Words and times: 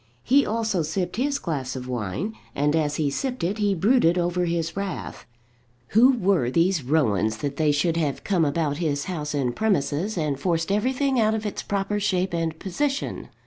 He 0.23 0.47
also 0.47 0.81
sipped 0.81 1.17
his 1.17 1.37
glass 1.37 1.75
of 1.75 1.87
wine, 1.87 2.33
and 2.55 2.75
as 2.75 2.95
he 2.95 3.11
sipped 3.11 3.43
it 3.43 3.59
he 3.59 3.75
brooded 3.75 4.17
over 4.17 4.45
his 4.45 4.75
wrath. 4.75 5.27
Who 5.89 6.13
were 6.17 6.49
these 6.49 6.81
Rowans 6.81 7.37
that 7.37 7.57
they 7.57 7.71
should 7.71 7.97
have 7.97 8.23
come 8.23 8.43
about 8.43 8.77
his 8.77 9.03
house 9.03 9.35
and 9.35 9.55
premises, 9.55 10.17
and 10.17 10.39
forced 10.39 10.71
everything 10.71 11.19
out 11.19 11.35
of 11.35 11.45
its 11.45 11.61
proper 11.61 11.99
shape 11.99 12.33
and 12.33 12.57
position? 12.57 13.29